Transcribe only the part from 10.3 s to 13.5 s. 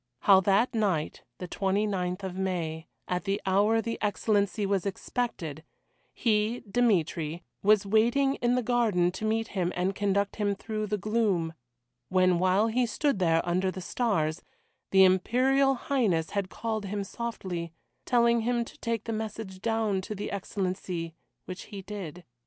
him through the gloom, when, while he stood there